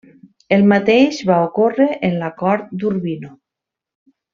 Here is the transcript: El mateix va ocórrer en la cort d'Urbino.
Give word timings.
El 0.55 0.63
mateix 0.71 1.19
va 1.31 1.37
ocórrer 1.49 1.89
en 2.11 2.19
la 2.25 2.33
cort 2.43 2.75
d'Urbino. 2.83 3.35